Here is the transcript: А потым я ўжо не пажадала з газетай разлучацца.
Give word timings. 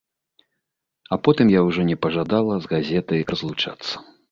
А 1.15 1.19
потым 1.27 1.51
я 1.55 1.61
ўжо 1.67 1.85
не 1.91 1.97
пажадала 2.07 2.59
з 2.65 2.73
газетай 2.75 3.21
разлучацца. 3.35 4.07